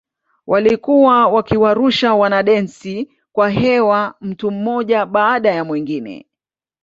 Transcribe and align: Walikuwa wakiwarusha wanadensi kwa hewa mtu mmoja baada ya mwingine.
Walikuwa 0.47 1.27
wakiwarusha 1.27 2.13
wanadensi 2.13 3.09
kwa 3.31 3.49
hewa 3.49 4.13
mtu 4.21 4.51
mmoja 4.51 5.05
baada 5.05 5.49
ya 5.51 5.63
mwingine. 5.63 6.25